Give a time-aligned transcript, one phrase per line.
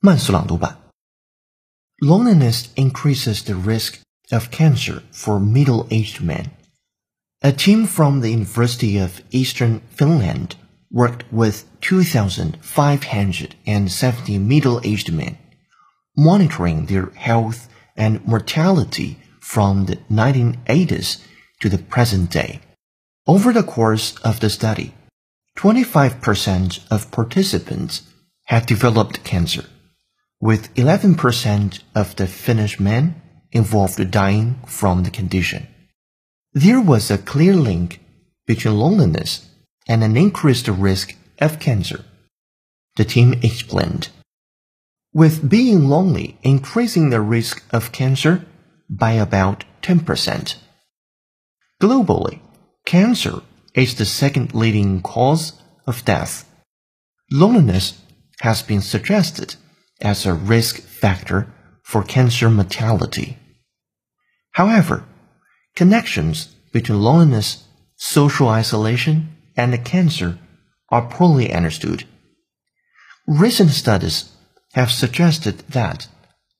[0.00, 0.78] 慢速朗读版。
[2.00, 6.50] Loneliness increases the risk of cancer for middle-aged men.
[7.40, 10.56] A team from the University of Eastern Finland
[10.90, 15.38] worked with 2,570 middle-aged men,
[16.16, 21.18] monitoring their health and mortality from the 1980s
[21.60, 22.60] to the present day.
[23.26, 24.92] Over the course of the study,
[25.56, 28.02] 25% of participants
[28.44, 29.64] had developed cancer,
[30.41, 33.21] with 11% of the Finnish men
[33.51, 35.67] involved dying from the condition.
[36.53, 37.99] There was a clear link
[38.45, 39.47] between loneliness
[39.87, 42.05] and an increased risk of cancer.
[42.95, 44.09] The team explained.
[45.13, 48.45] With being lonely increasing the risk of cancer
[48.89, 50.55] by about 10%.
[51.81, 52.39] Globally,
[52.85, 53.41] cancer
[53.73, 55.53] is the second leading cause
[55.85, 56.49] of death.
[57.31, 58.01] Loneliness
[58.41, 59.55] has been suggested
[60.01, 61.47] as a risk factor
[61.83, 63.37] for cancer mortality.
[64.51, 65.05] However,
[65.75, 70.37] connections between loneliness, social isolation, and the cancer
[70.89, 72.05] are poorly understood.
[73.27, 74.31] Recent studies
[74.73, 76.07] have suggested that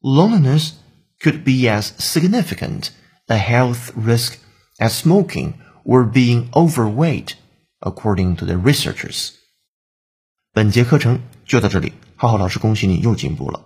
[0.03, 0.80] loneliness
[1.22, 2.92] could be as significant
[3.28, 4.40] a health risk
[4.80, 7.36] as smoking or being overweight,
[7.81, 9.38] according to the researchers.
[10.60, 13.62] 本节课程就到这里，浩浩老师恭喜你又进步了。